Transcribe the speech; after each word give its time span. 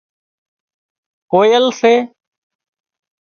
ڪوئيل 1.31 1.65
سي 1.79 1.93